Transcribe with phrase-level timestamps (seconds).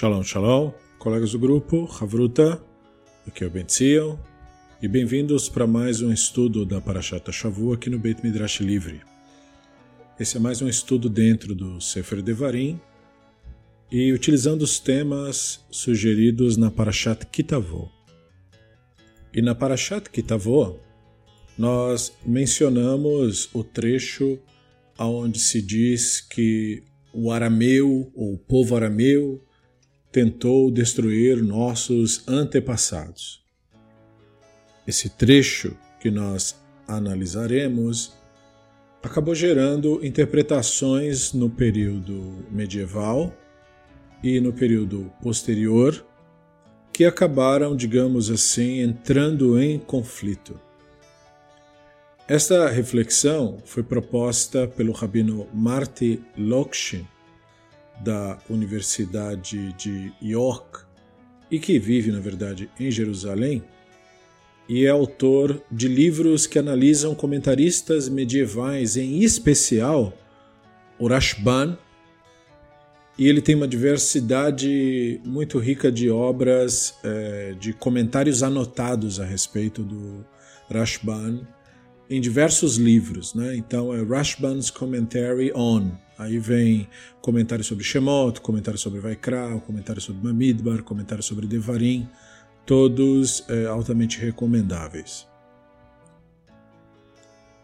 [0.00, 2.62] Shalom, shalom, colegas do grupo, Havruta,
[3.26, 4.16] aqui é o Bentzion,
[4.80, 9.00] e bem-vindos para mais um estudo da Parashat Shavu aqui no Beit Midrash Livre.
[10.20, 12.80] Esse é mais um estudo dentro do Sefer Devarim
[13.90, 17.88] e utilizando os temas sugeridos na Parashat Kitavô.
[19.34, 20.76] E na Parashat Kitavô,
[21.58, 24.38] nós mencionamos o trecho
[24.96, 29.42] onde se diz que o arameu, ou o povo arameu,
[30.18, 33.40] tentou destruir nossos antepassados.
[34.84, 38.18] Esse trecho que nós analisaremos
[39.00, 43.32] acabou gerando interpretações no período medieval
[44.20, 46.04] e no período posterior
[46.92, 50.60] que acabaram, digamos assim, entrando em conflito.
[52.26, 57.06] Esta reflexão foi proposta pelo rabino Marty Lokshin,
[58.00, 60.80] da Universidade de York
[61.50, 63.62] e que vive, na verdade, em Jerusalém,
[64.68, 70.12] e é autor de livros que analisam comentaristas medievais, em especial
[70.98, 71.78] o Rashban,
[73.18, 79.82] e ele tem uma diversidade muito rica de obras, é, de comentários anotados a respeito
[79.82, 80.24] do
[80.70, 81.40] Rashban
[82.08, 83.34] em diversos livros.
[83.34, 83.56] Né?
[83.56, 86.88] Então é Rashban's Commentary on, Aí vem
[87.20, 92.08] comentário sobre Shemot, comentário sobre Vaikra, comentário sobre Mamidbar, comentário sobre Devarim,
[92.66, 95.28] todos é, altamente recomendáveis.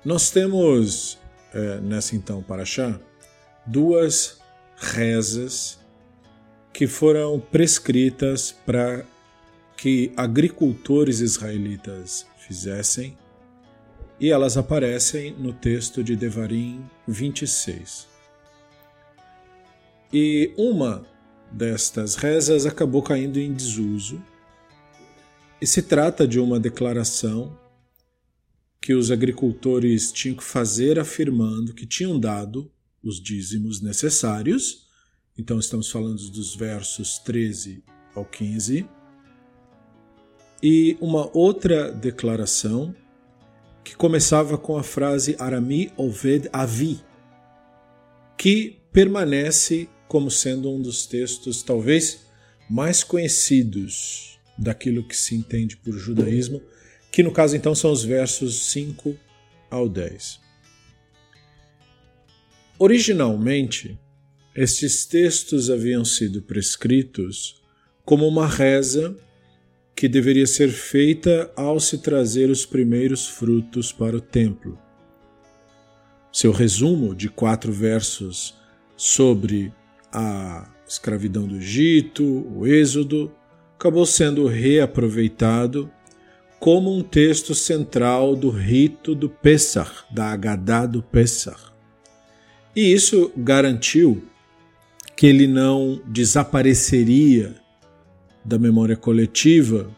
[0.04, 1.18] Nós temos
[1.52, 3.00] é, nessa então Paraxá
[3.66, 4.38] duas
[4.76, 5.80] rezas
[6.72, 9.04] que foram prescritas para
[9.76, 13.18] que agricultores israelitas fizessem
[14.24, 18.08] e elas aparecem no texto de Devarim 26.
[20.10, 21.06] E uma
[21.52, 24.24] destas rezas acabou caindo em desuso.
[25.60, 27.54] E se trata de uma declaração
[28.80, 34.86] que os agricultores tinham que fazer afirmando que tinham dado os dízimos necessários.
[35.36, 38.88] Então estamos falando dos versos 13 ao 15.
[40.62, 42.96] E uma outra declaração
[43.84, 47.00] que começava com a frase Arami Oved Avi,
[48.36, 52.26] que permanece como sendo um dos textos talvez
[52.68, 56.62] mais conhecidos daquilo que se entende por judaísmo,
[57.12, 59.16] que no caso então são os versos 5
[59.70, 60.40] ao 10.
[62.78, 63.98] Originalmente,
[64.54, 67.60] estes textos haviam sido prescritos
[68.04, 69.16] como uma reza
[69.94, 74.78] que deveria ser feita ao se trazer os primeiros frutos para o templo.
[76.32, 78.56] Seu resumo de quatro versos
[78.96, 79.72] sobre
[80.12, 83.32] a escravidão do Egito, o Êxodo,
[83.78, 85.90] acabou sendo reaproveitado
[86.58, 91.72] como um texto central do rito do Pessah, da Agadá do Pessah.
[92.74, 94.24] E isso garantiu
[95.16, 97.54] que ele não desapareceria
[98.44, 99.90] da memória coletiva,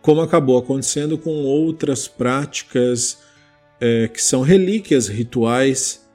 [0.00, 3.18] como acabou acontecendo com outras práticas
[3.80, 6.06] é, que são relíquias rituais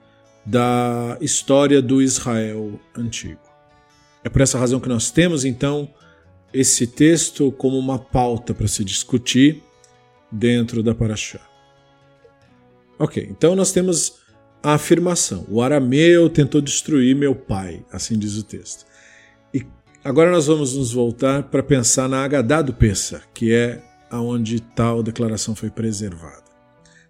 [0.46, 3.42] da história do Israel antigo.
[4.24, 5.90] É por essa razão que nós temos então
[6.54, 9.64] esse texto como uma pauta para se discutir
[10.32, 11.40] dentro da Paraxá.
[12.98, 14.16] Ok, então nós temos
[14.64, 18.87] a afirmação: o arameu tentou destruir meu pai, assim diz o texto.
[20.08, 25.04] Agora nós vamos nos voltar para pensar na Agadá do Pessa, que é aonde tal
[25.04, 26.46] declaração foi preservada.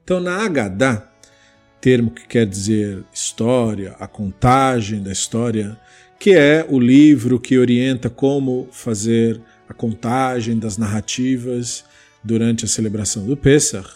[0.04, 1.08] Então, na Agadá,
[1.80, 5.80] termo que quer dizer história, a contagem da história,
[6.20, 11.86] que é o livro que orienta como fazer a contagem das narrativas
[12.24, 13.88] durante a celebração do Pesach.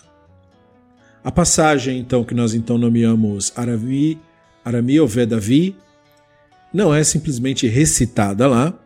[1.23, 4.21] A passagem, então, que nós então nomeamos Arami,
[4.63, 5.75] Arami Ovedavi,
[6.71, 8.77] não é simplesmente recitada lá,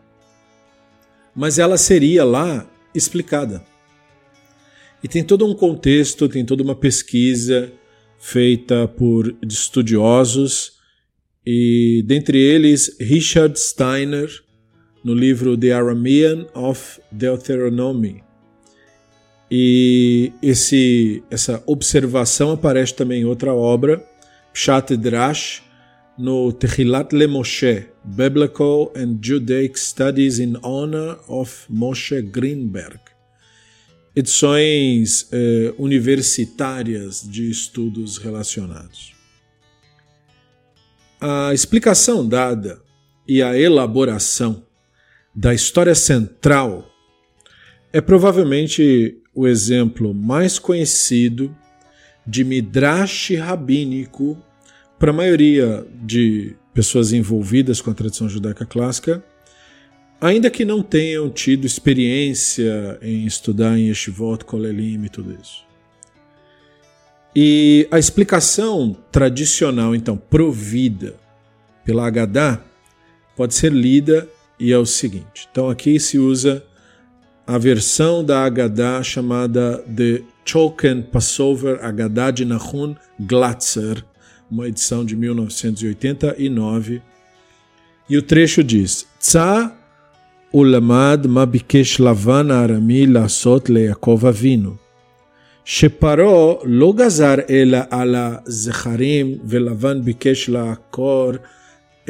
[1.36, 3.64] mas ela seria lá explicada.
[5.04, 7.72] E tem todo um contexto, tem toda uma pesquisa
[8.18, 10.74] feita por estudiosos
[11.46, 14.30] e dentre eles Richard Steiner
[15.04, 18.24] no livro The Aramean of Deuteronomy.
[19.52, 24.04] E esse, essa observação aparece também em outra obra,
[24.52, 25.62] Pshat Drash,
[26.18, 33.00] no Tehilat Le Moshe, Biblical and Judaic Studies in Honor of Moshe Greenberg.
[34.16, 39.14] Edições eh, universitárias de estudos relacionados.
[41.20, 42.80] A explicação dada
[43.28, 44.64] e a elaboração
[45.36, 46.88] da história central
[47.92, 51.56] é provavelmente o exemplo mais conhecido
[52.26, 54.38] de midrash rabínico
[55.00, 59.24] para a maioria de pessoas envolvidas com a tradição judaica clássica,
[60.20, 65.64] ainda que não tenham tido experiência em estudar em Yeshivot, Kolelim e tudo isso.
[67.34, 71.16] E a explicação tradicional, então, provida
[71.84, 72.62] pela Haggadah,
[73.36, 74.28] pode ser lida
[74.60, 75.48] e é o seguinte.
[75.52, 76.64] Então aqui se usa
[77.48, 84.04] a versão da Haggadah chamada The Choken Passover Haggadah de Nahum Glatzer,
[84.51, 87.03] uma edição de 1989.
[88.09, 89.73] E o trecho diz: Tza
[90.53, 94.79] ulamad ma bikesh lavan arami lasot leYakov avinu.
[95.65, 101.33] שפרעה לא גזר אלא על הזכרים ולבן ביקש לעקור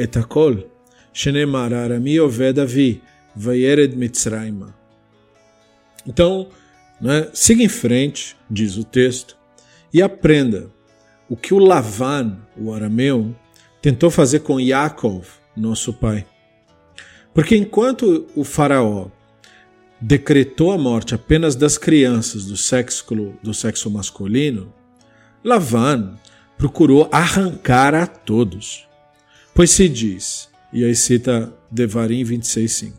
[0.03, 0.55] את הכל,
[1.13, 2.97] שנאמר ארמי עובד אבי,
[3.37, 4.65] וירד מצרימה.
[6.07, 6.47] Então,
[6.99, 9.37] né, siga em frente, diz o texto,
[9.93, 10.71] e aprenda
[11.28, 13.34] o que o Lavan, o arameu,
[13.82, 15.26] tentou fazer com Yaakov,
[15.56, 16.26] nosso pai.
[17.34, 19.08] Porque enquanto o faraó
[20.00, 23.04] decretou a morte apenas das crianças do sexo,
[23.42, 24.72] do sexo masculino,
[25.42, 26.16] Lavan
[26.56, 28.86] procurou arrancar a todos.
[29.54, 32.92] Pois se diz, e aí cita Devarim 26,5: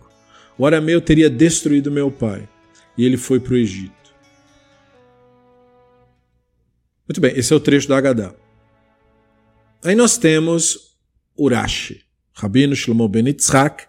[0.58, 2.48] O arameu teria destruído meu pai,
[2.98, 4.07] e ele foi para o Egito.
[7.08, 8.36] Muito bem, esse é o trecho da Haggadah.
[9.84, 10.98] Aí nós temos
[11.38, 13.86] Urashi, Rabino Shlomo Ben Yitzhak,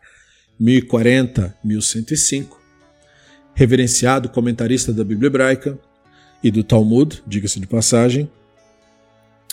[0.61, 2.57] 1040-1105,
[3.55, 5.77] reverenciado comentarista da Bíblia Hebraica
[6.43, 8.31] e do Talmud, diga-se de passagem.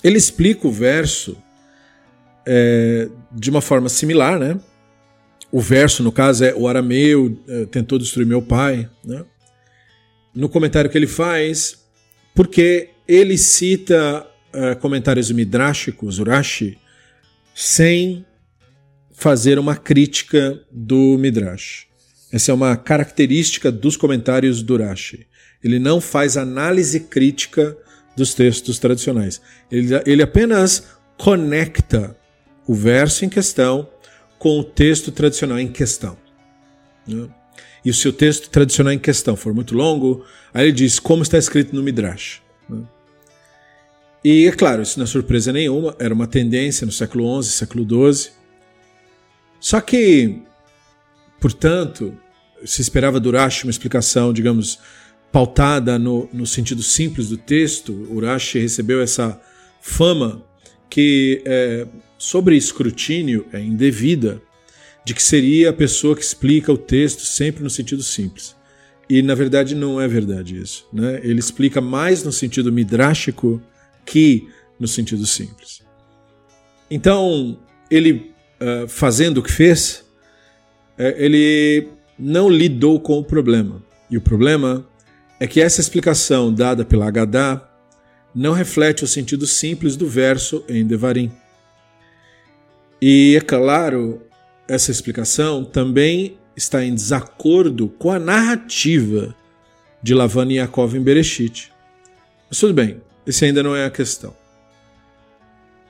[0.04, 1.36] Ele explica o verso
[2.46, 4.60] é, de uma forma similar, né?
[5.52, 9.26] O verso, no caso, é o arameu é, tentou destruir meu pai, né?
[10.36, 11.84] No comentário que ele faz,
[12.36, 16.78] porque ele cita é, comentários midrashicos, Urashi,
[17.54, 18.26] sem
[19.14, 21.88] fazer uma crítica do midrash.
[22.36, 25.26] Essa é uma característica dos comentários do Rashi.
[25.64, 27.78] Ele não faz análise crítica
[28.16, 29.42] dos textos tradicionais.
[29.72, 30.84] Ele, ele apenas
[31.18, 32.14] conecta
[32.68, 33.90] o verso em questão
[34.38, 36.18] com o texto tradicional em questão.
[37.08, 37.30] Né?
[37.86, 41.38] E se o texto tradicional em questão for muito longo, aí ele diz como está
[41.38, 42.42] escrito no Midrash.
[42.68, 42.84] Né?
[44.26, 48.12] E é claro, isso não é surpresa nenhuma, era uma tendência no século XI, século
[48.12, 48.32] XII.
[49.60, 50.42] Só que,
[51.40, 52.18] portanto,
[52.66, 54.80] se esperava do Urashi uma explicação, digamos,
[55.32, 57.94] pautada no, no sentido simples do texto.
[58.10, 59.40] Urashi recebeu essa
[59.80, 60.44] fama
[60.90, 61.86] que, é,
[62.18, 64.42] sobre escrutínio, é indevida,
[65.06, 68.56] de que seria a pessoa que explica o texto sempre no sentido simples.
[69.08, 70.88] E, na verdade, não é verdade isso.
[70.92, 71.22] Né?
[71.22, 73.62] Ele explica mais no sentido midrástico
[74.06, 74.48] que
[74.80, 75.82] no sentido simples.
[76.90, 77.58] Então,
[77.90, 78.32] ele,
[78.62, 80.06] uh, fazendo o que fez,
[80.98, 83.84] uh, ele não lidou com o problema.
[84.10, 84.88] E o problema
[85.40, 87.70] é que essa explicação dada pela Haggadah
[88.34, 91.32] não reflete o sentido simples do verso em Devarim.
[93.02, 94.22] E é claro,
[94.68, 99.36] essa explicação também está em desacordo com a narrativa
[100.02, 101.72] de Lavan e Yaakov em Bereshit.
[102.50, 104.36] Mas tudo bem, esse ainda não é a questão.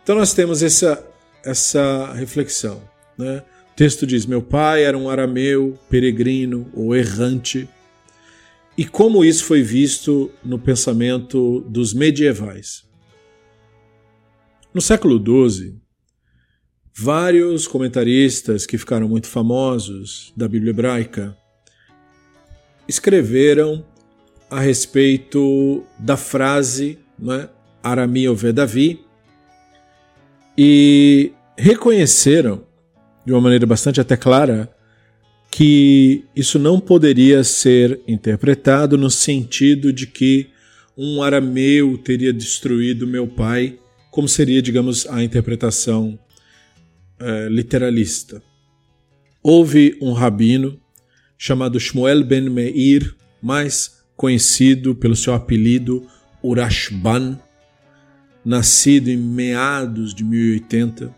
[0.03, 1.05] Então nós temos essa,
[1.43, 2.81] essa reflexão.
[3.17, 3.43] Né?
[3.71, 7.67] O texto diz: Meu pai era um arameu, peregrino ou errante.
[8.77, 12.83] E como isso foi visto no pensamento dos medievais?
[14.73, 15.79] No século XII,
[16.93, 21.37] vários comentaristas que ficaram muito famosos da Bíblia hebraica
[22.87, 23.85] escreveram
[24.49, 27.49] a respeito da frase né,
[27.83, 28.99] Arami Ovedavi
[30.57, 32.63] e reconheceram
[33.25, 34.69] de uma maneira bastante até clara
[35.51, 40.49] que isso não poderia ser interpretado no sentido de que
[40.97, 43.79] um arameu teria destruído meu pai,
[44.11, 46.17] como seria, digamos, a interpretação
[47.19, 48.41] é, literalista.
[49.41, 50.79] Houve um rabino
[51.37, 56.07] chamado Shmuel ben Meir, mais conhecido pelo seu apelido
[56.47, 57.39] Urashban,
[58.43, 61.15] nascido em meados de 1080,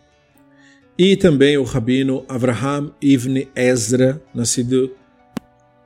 [0.98, 4.92] e também o rabino Avraham Ivne Ezra, nascido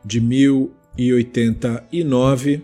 [0.06, 2.64] de 1089,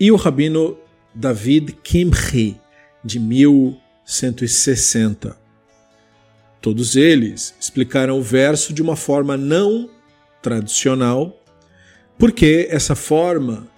[0.00, 0.76] e o rabino
[1.14, 2.60] David Kimchi,
[3.04, 5.36] de 1160.
[6.60, 9.88] Todos eles explicaram o verso de uma forma não
[10.42, 11.40] tradicional,
[12.18, 13.68] porque essa forma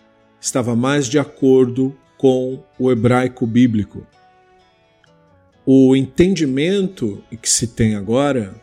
[0.40, 4.06] estava mais de acordo com o hebraico bíblico.
[5.64, 8.54] O entendimento que se tem agora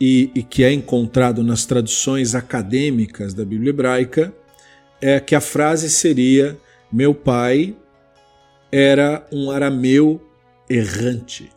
[0.00, 4.32] e, e que é encontrado nas traduções acadêmicas da Bíblia hebraica
[5.00, 6.56] é que a frase seria:
[6.92, 7.74] Meu pai
[8.70, 10.24] era um arameu
[10.70, 11.50] errante.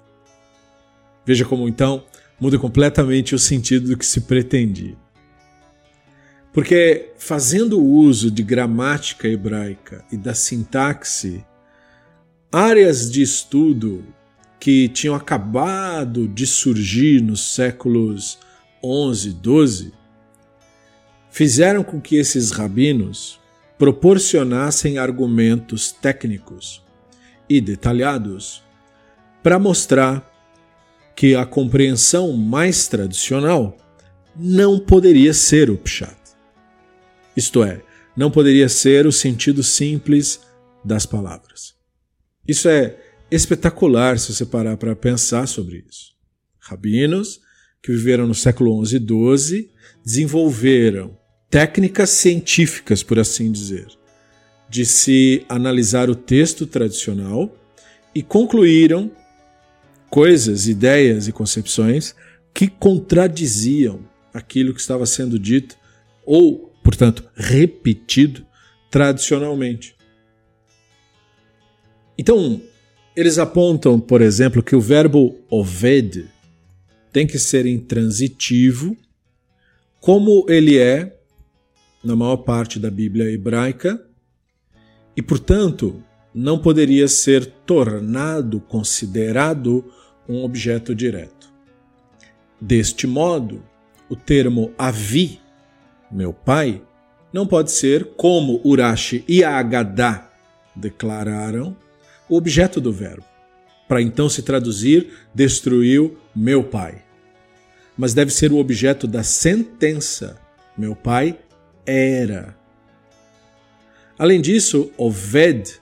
[1.23, 2.03] Veja como então
[2.39, 4.97] muda completamente o sentido do que se pretendia.
[6.55, 11.43] Porque fazendo uso de gramática hebraica e da sintaxe,
[12.49, 14.05] áreas de estudo
[14.57, 18.39] que tinham acabado de surgir nos séculos
[18.81, 19.93] 11, 12,
[21.29, 23.37] fizeram com que esses rabinos
[23.77, 26.81] proporcionassem argumentos técnicos
[27.49, 28.63] e detalhados
[29.43, 30.25] para mostrar
[31.17, 33.75] que a compreensão mais tradicional
[34.33, 36.24] não poderia ser o Pshat.
[37.35, 37.81] Isto é,
[38.15, 40.39] não poderia ser o sentido simples
[40.83, 41.75] das palavras.
[42.47, 42.97] Isso é
[43.29, 46.13] espetacular se você parar para pensar sobre isso.
[46.59, 47.41] Rabinos
[47.81, 49.69] que viveram no século XI e XII
[50.03, 51.17] desenvolveram
[51.49, 53.87] técnicas científicas, por assim dizer,
[54.69, 57.55] de se analisar o texto tradicional
[58.13, 59.11] e concluíram
[60.09, 62.15] coisas, ideias e concepções
[62.53, 63.99] que contradiziam
[64.33, 65.75] aquilo que estava sendo dito
[66.25, 68.45] ou, portanto, repetido
[68.91, 69.95] tradicionalmente.
[72.15, 72.61] Então,
[73.15, 76.29] eles apontam, por exemplo, que o verbo oved
[77.11, 78.95] tem que ser intransitivo,
[79.99, 81.19] como ele é
[82.03, 83.99] na maior parte da Bíblia hebraica,
[85.17, 89.91] e, portanto, não poderia ser tornado, considerado
[90.29, 91.51] um objeto direto.
[92.61, 93.63] Deste modo,
[94.07, 95.39] o termo avi,
[96.11, 96.81] meu pai,
[97.31, 100.29] não pode ser, como Urashi e Agadá
[100.75, 101.75] declararam,
[102.29, 103.25] o objeto do verbo,
[103.87, 107.03] para então se traduzir destruiu meu pai.
[107.97, 110.37] Mas deve ser o objeto da sentença.
[110.77, 111.37] Meu pai
[111.85, 112.55] era.
[114.17, 115.79] Além disso, Oved,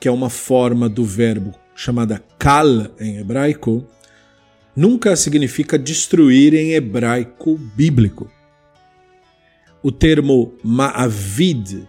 [0.00, 2.66] que é uma forma do verbo chamada kal
[2.98, 3.86] em hebraico,
[4.74, 8.30] nunca significa destruir em hebraico bíblico.
[9.86, 11.88] O termo ma'avid,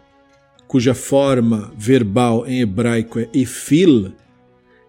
[0.68, 4.13] cuja forma verbal em hebraico é ifil,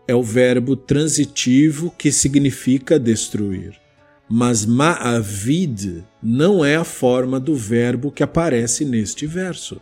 [0.06, 3.80] é o verbo transitivo que significa destruir.
[4.28, 9.80] Mas ma'avid não é a forma do verbo que aparece neste verso.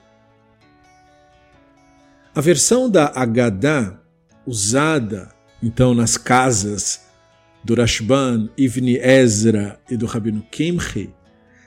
[2.33, 3.99] A versão da Agadá,
[4.47, 7.01] usada então nas casas
[7.65, 11.13] do Rashban, Ivni Ezra e do Rabino Kimchi,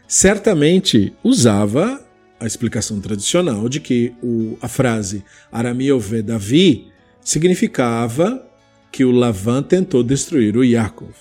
[0.09, 2.03] certamente usava
[2.39, 6.87] a explicação tradicional de que o, a frase Aramio ve Davi
[7.21, 8.43] significava
[8.91, 11.13] que o Lavan tentou destruir o Yaakov.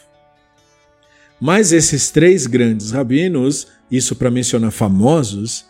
[1.38, 5.66] Mas esses três grandes rabinos, isso para mencionar famosos,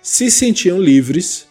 [0.00, 1.48] se sentiam livres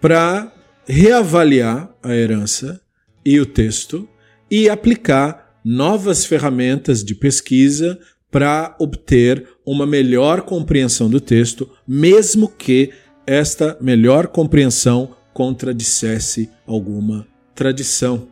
[0.00, 0.50] para
[0.86, 2.80] reavaliar a herança
[3.22, 4.08] e o texto
[4.50, 7.98] e aplicar novas ferramentas de pesquisa
[8.30, 12.92] para obter uma melhor compreensão do texto, mesmo que
[13.26, 18.28] esta melhor compreensão contradissesse alguma tradição.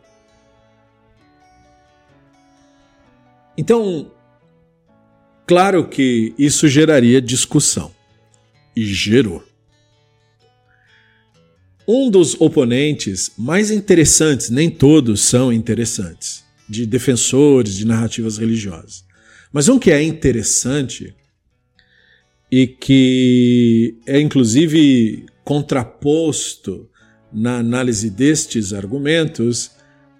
[3.56, 4.10] Então,
[5.46, 7.92] claro que isso geraria discussão.
[8.76, 9.44] E gerou.
[11.86, 19.04] Um dos oponentes mais interessantes, nem todos são interessantes, de defensores de narrativas religiosas.
[19.54, 21.14] Mas um que é interessante
[22.50, 26.90] e que é inclusive contraposto
[27.32, 29.70] na análise destes argumentos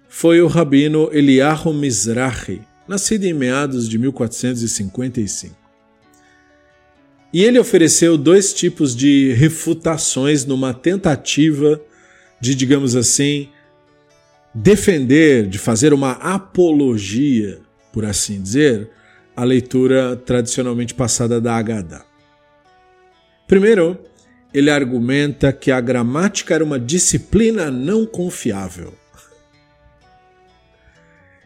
[0.07, 5.53] foi o rabino Eliyahu Mizrahi, nascido em meados de 1455.
[7.33, 11.81] E ele ofereceu dois tipos de refutações numa tentativa
[12.39, 13.49] de, digamos assim,
[14.53, 17.59] defender, de fazer uma apologia,
[17.91, 18.89] por assim dizer,
[19.35, 22.05] a leitura tradicionalmente passada da Haggadah.
[23.47, 23.99] Primeiro,
[24.53, 28.93] ele argumenta que a gramática era uma disciplina não confiável.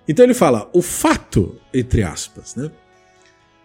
[0.07, 2.71] Então ele fala: o fato, entre aspas, né,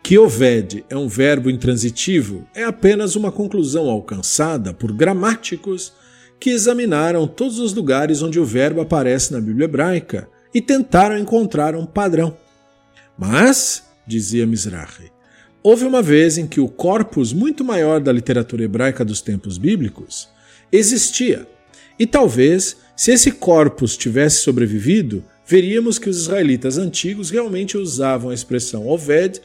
[0.03, 5.95] que Oved é um verbo intransitivo é apenas uma conclusão alcançada por gramáticos
[6.39, 11.75] que examinaram todos os lugares onde o verbo aparece na Bíblia hebraica e tentaram encontrar
[11.75, 12.37] um padrão.
[13.17, 15.11] Mas, dizia Mizrahi,
[15.63, 20.29] houve uma vez em que o corpus muito maior da literatura hebraica dos tempos bíblicos
[20.71, 21.47] existia.
[21.99, 28.35] E talvez, se esse corpus tivesse sobrevivido, veríamos que os israelitas antigos realmente usavam a
[28.35, 29.41] expressão Oved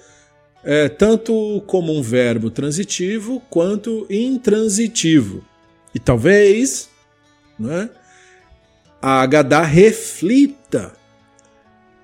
[0.64, 5.44] é, tanto como um verbo transitivo quanto intransitivo.
[5.94, 6.90] E talvez
[7.58, 7.90] né,
[9.02, 10.94] a Haggadah reflita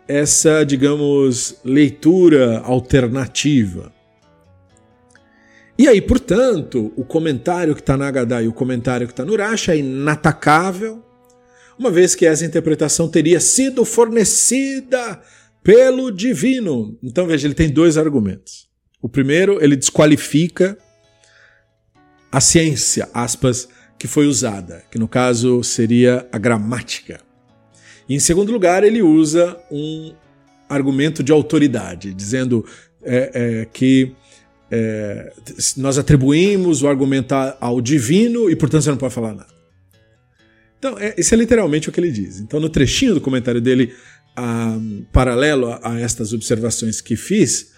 [0.07, 3.93] essa, digamos, leitura alternativa.
[5.77, 9.35] E aí, portanto, o comentário que está na Haggadah e o comentário que está no
[9.35, 11.03] Rashi é inatacável,
[11.77, 15.21] uma vez que essa interpretação teria sido fornecida
[15.61, 16.97] pelo divino.
[17.03, 18.69] Então veja, ele tem dois argumentos.
[19.01, 20.77] O primeiro, ele desqualifica
[22.31, 27.24] a ciência, aspas, que foi usada, que no caso seria a gramática.
[28.07, 30.13] Em segundo lugar, ele usa um
[30.69, 32.65] argumento de autoridade, dizendo
[33.03, 34.15] é, é, que
[34.69, 35.33] é,
[35.77, 39.55] nós atribuímos o argumento ao divino e, portanto, você não pode falar nada.
[40.77, 42.39] Então, é, isso é literalmente o que ele diz.
[42.39, 43.93] Então, no trechinho do comentário dele,
[44.35, 44.77] a,
[45.11, 47.71] paralelo a, a, estas observações que fiz,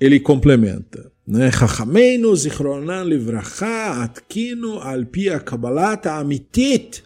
[0.00, 1.10] ele complementa.
[1.26, 1.50] Né?
[1.50, 7.02] Chachamenu zichronan livracha atkinu al pia kabbalat amitit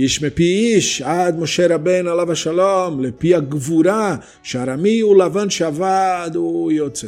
[0.00, 6.72] איש מפי איש, עד משה רבן עליו השלום, לפי הגבורה, שהרמי הוא לבן שעבד, הוא
[6.72, 7.06] יוצא.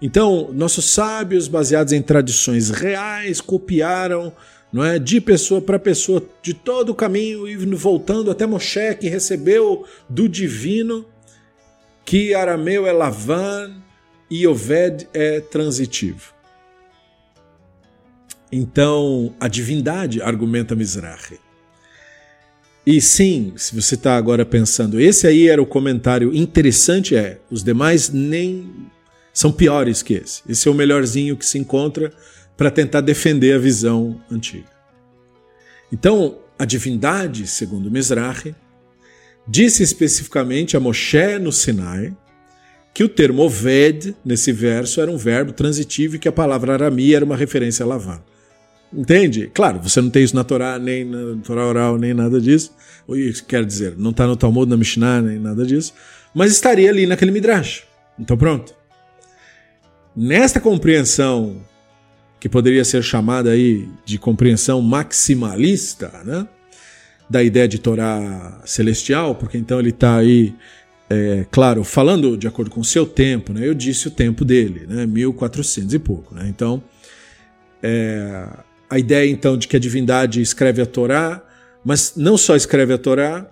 [0.00, 4.30] Então, nossos sábios, baseados em tradições reais, copiaram
[4.70, 9.08] não é, de pessoa para pessoa, de todo o caminho, e voltando até Moshe, que
[9.08, 11.06] recebeu do divino
[12.04, 13.82] que arameu é Lavan
[14.30, 16.34] e Oved é transitivo.
[18.52, 21.38] Então, a divindade, argumenta Mizrahi.
[22.85, 27.63] e sim, se você está agora pensando, esse aí era o comentário interessante, é, os
[27.63, 28.69] demais nem
[29.31, 30.41] são piores que esse.
[30.49, 32.11] Esse é o melhorzinho que se encontra
[32.57, 34.69] para tentar defender a visão antiga.
[35.91, 38.55] Então, a divindade, segundo Mizrahi,
[39.47, 42.15] disse especificamente a Moshe no Sinai
[42.93, 47.13] que o termo Oved, nesse verso, era um verbo transitivo e que a palavra Arami
[47.13, 48.21] era uma referência a Lavan.
[48.93, 49.49] Entende?
[49.53, 52.75] Claro, você não tem isso na Torá, nem na Torá oral, nem nada disso.
[53.47, 55.93] Quer dizer, não está no Talmud, na Mishnah, nem nada disso.
[56.33, 57.83] Mas estaria ali naquele Midrash.
[58.19, 58.73] Então pronto.
[60.15, 61.61] Nesta compreensão,
[62.39, 66.47] que poderia ser chamada aí de compreensão maximalista, né?
[67.29, 70.53] da ideia de Torá celestial, porque então ele está aí,
[71.09, 73.65] é, claro, falando de acordo com o seu tempo, né?
[73.65, 75.05] eu disse o tempo dele, né?
[75.05, 76.35] 1400 e pouco.
[76.35, 76.47] Né?
[76.49, 76.83] Então,
[77.81, 78.47] é,
[78.91, 81.41] a ideia então de que a divindade escreve a Torá,
[81.83, 83.49] mas não só escreve a Torá,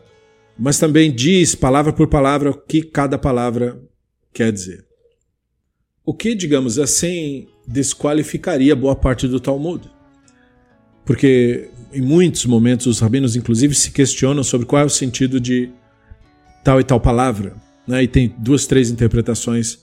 [0.57, 3.81] mas também diz palavra por palavra o que cada palavra
[4.33, 4.85] quer dizer.
[6.05, 9.89] O que, digamos assim, desqualificaria boa parte do Talmud.
[11.05, 15.71] Porque em muitos momentos os rabinos, inclusive, se questionam sobre qual é o sentido de
[16.65, 17.55] tal e tal palavra.
[17.87, 18.03] Né?
[18.03, 19.79] E tem duas, três interpretações.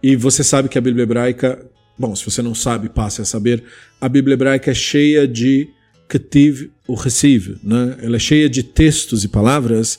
[0.00, 1.66] E você sabe que a Bíblia hebraica,
[1.98, 3.62] bom, se você não sabe, passe a saber,
[4.00, 5.68] a Bíblia hebraica é cheia de
[6.08, 7.96] ketiv o receive, né?
[8.02, 9.98] Ela é cheia de textos e palavras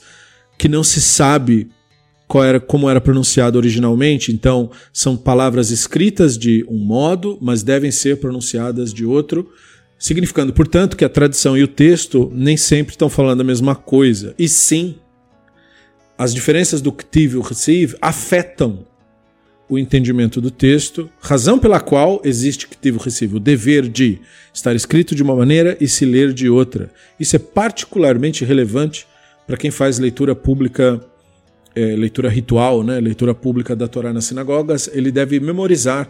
[0.58, 1.68] que não se sabe
[2.34, 4.32] era, como era pronunciado originalmente.
[4.32, 9.50] Então, são palavras escritas de um modo, mas devem ser pronunciadas de outro,
[9.98, 14.34] significando, portanto, que a tradição e o texto nem sempre estão falando a mesma coisa.
[14.38, 14.96] E sim,
[16.18, 18.86] as diferenças do Ktiv e o Reciv afetam
[19.68, 24.20] o entendimento do texto, razão pela qual existe Ktiv Reciv, o dever de
[24.54, 26.90] estar escrito de uma maneira e se ler de outra.
[27.18, 29.06] Isso é particularmente relevante
[29.46, 31.00] para quem faz leitura pública
[31.74, 36.08] é, leitura ritual, né, leitura pública da Torá nas sinagogas, ele deve memorizar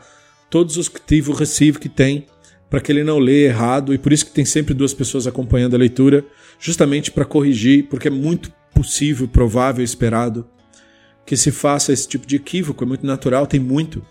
[0.49, 2.27] todos os Ktiv Reciv que tem,
[2.71, 5.75] para que ele não lê errado, e por isso que tem sempre duas pessoas acompanhando
[5.75, 6.25] a leitura,
[6.61, 10.47] justamente para corrigir, porque é muito possível, provável, esperado
[11.27, 14.03] que se faça esse tipo de equívoco, é muito natural, tem muito.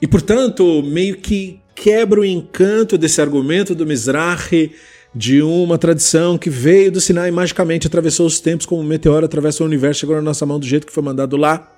[0.00, 4.74] E portanto, meio que quebra o encanto desse argumento do Mizrahi
[5.14, 9.62] de uma tradição que veio do Sinai magicamente atravessou os tempos como um meteoro atravessa
[9.62, 11.70] o universo, chegou na nossa mão do jeito que foi mandado lá.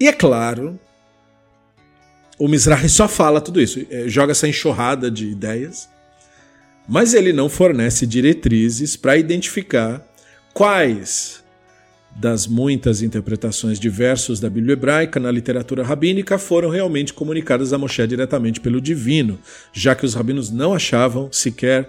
[0.00, 0.78] E é claro,
[2.38, 5.88] o Mizrahi só fala tudo isso, é, joga essa enxurrada de ideias,
[6.88, 10.04] mas ele não fornece diretrizes para identificar
[10.52, 11.43] quais
[12.16, 17.78] das muitas interpretações de versos da Bíblia hebraica na literatura rabínica foram realmente comunicadas a
[17.78, 19.38] Moshe diretamente pelo divino,
[19.72, 21.88] já que os rabinos não achavam sequer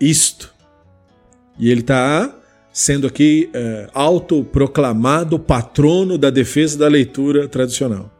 [0.00, 0.54] isto.
[1.58, 2.34] E ele está
[2.72, 8.12] sendo aqui é, autoproclamado patrono da defesa da leitura tradicional.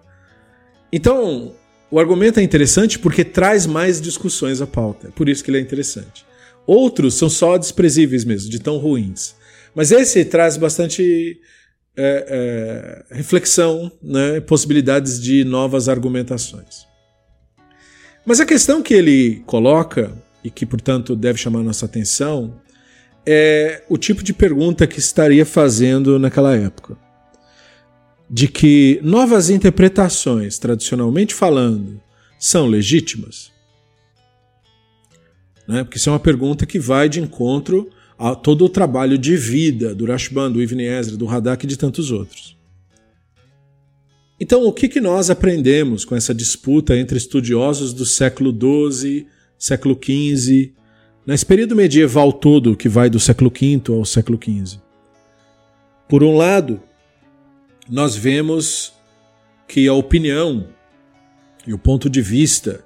[0.92, 1.52] Então,
[1.90, 5.58] o argumento é interessante porque traz mais discussões à pauta, é por isso que ele
[5.58, 6.24] é interessante.
[6.66, 9.34] Outros são só desprezíveis mesmo, de tão ruins.
[9.74, 11.40] Mas esse traz bastante
[11.96, 16.86] é, é, reflexão, né, possibilidades de novas argumentações.
[18.24, 22.60] Mas a questão que ele coloca, e que portanto deve chamar nossa atenção,
[23.26, 26.96] é o tipo de pergunta que estaria fazendo naquela época.
[28.28, 32.00] De que novas interpretações, tradicionalmente falando,
[32.38, 33.52] são legítimas?
[35.68, 35.84] Né?
[35.84, 37.90] Porque isso é uma pergunta que vai de encontro
[38.24, 41.76] a todo o trabalho de vida do Rashban, do Ibn Ezra, do Radak e de
[41.76, 42.56] tantos outros.
[44.40, 49.26] Então, o que, que nós aprendemos com essa disputa entre estudiosos do século XII,
[49.58, 50.72] século XV,
[51.26, 54.80] nesse período medieval todo, que vai do século V ao século XV?
[56.08, 56.80] Por um lado,
[57.90, 58.94] nós vemos
[59.68, 60.66] que a opinião
[61.66, 62.82] e o ponto de vista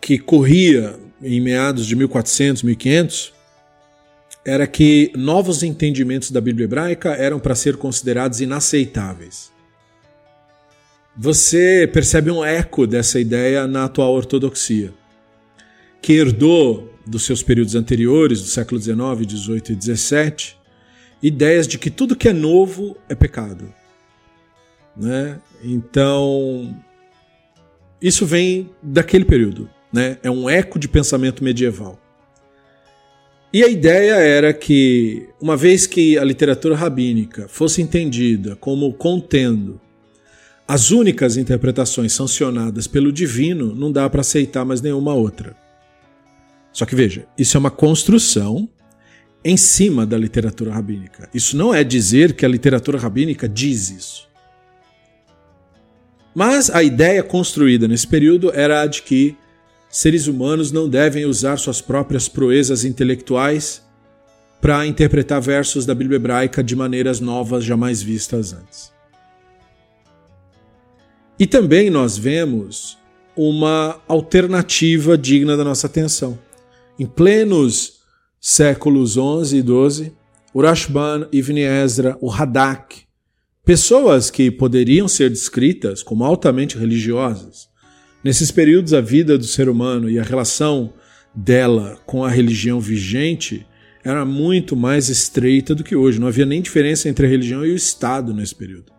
[0.00, 3.41] que corria em meados de 1400, 1500,
[4.44, 9.52] era que novos entendimentos da Bíblia hebraica eram para ser considerados inaceitáveis.
[11.16, 14.92] Você percebe um eco dessa ideia na atual ortodoxia,
[16.00, 20.54] que herdou dos seus períodos anteriores, do século XIX, XVIII e XVII,
[21.22, 23.72] ideias de que tudo que é novo é pecado.
[24.96, 25.38] Né?
[25.62, 26.74] Então,
[28.00, 29.68] isso vem daquele período.
[29.92, 30.18] Né?
[30.22, 32.00] É um eco de pensamento medieval.
[33.52, 39.78] E a ideia era que, uma vez que a literatura rabínica fosse entendida como contendo
[40.66, 45.54] as únicas interpretações sancionadas pelo divino, não dá para aceitar mais nenhuma outra.
[46.72, 48.66] Só que veja, isso é uma construção
[49.44, 51.28] em cima da literatura rabínica.
[51.34, 54.28] Isso não é dizer que a literatura rabínica diz isso.
[56.34, 59.36] Mas a ideia construída nesse período era a de que
[59.92, 63.82] seres humanos não devem usar suas próprias proezas intelectuais
[64.58, 68.90] para interpretar versos da Bíblia hebraica de maneiras novas jamais vistas antes.
[71.38, 72.96] E também nós vemos
[73.36, 76.38] uma alternativa digna da nossa atenção.
[76.98, 78.00] Em plenos
[78.40, 80.12] séculos 11 e 12,
[80.54, 83.02] o Rashban, Ibn Ezra, o Hadak,
[83.62, 87.71] pessoas que poderiam ser descritas como altamente religiosas,
[88.24, 90.92] Nesses períodos, a vida do ser humano e a relação
[91.34, 93.66] dela com a religião vigente
[94.04, 96.20] era muito mais estreita do que hoje.
[96.20, 98.92] Não havia nem diferença entre a religião e o Estado nesse período.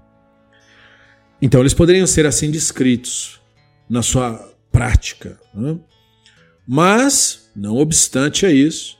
[1.41, 3.41] Então, eles poderiam ser assim descritos
[3.89, 5.39] na sua prática.
[5.53, 5.77] Né?
[6.67, 8.97] Mas, não obstante a isso,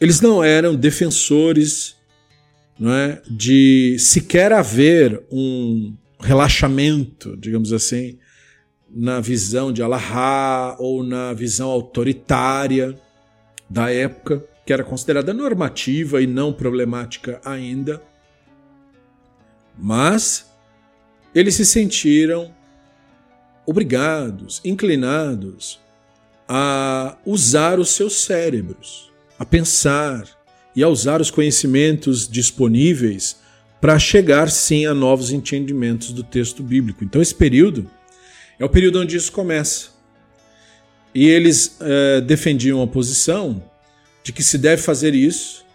[0.00, 1.96] eles não eram defensores
[2.78, 8.18] não é, de sequer haver um relaxamento, digamos assim,
[8.94, 12.98] na visão de Allahá ou na visão autoritária
[13.68, 18.02] da época, que era considerada normativa e não problemática ainda.
[19.78, 20.52] Mas
[21.34, 22.54] eles se sentiram
[23.64, 25.80] obrigados, inclinados
[26.46, 30.24] a usar os seus cérebros, a pensar
[30.76, 33.40] e a usar os conhecimentos disponíveis
[33.80, 37.02] para chegar sim a novos entendimentos do texto bíblico.
[37.02, 37.90] Então esse período
[38.62, 39.88] é o período onde isso começa.
[41.12, 43.60] E eles é, defendiam a posição
[44.22, 45.66] de que se deve fazer isso,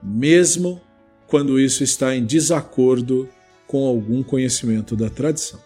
[0.00, 0.80] mesmo
[1.26, 3.28] quando isso está em desacordo
[3.66, 5.60] com algum conhecimento da tradição.